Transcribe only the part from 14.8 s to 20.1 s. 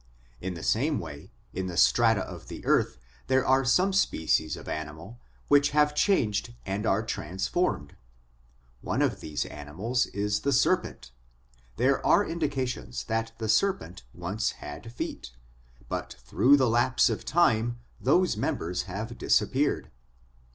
feet; but through the lapse of time those members have disappeared.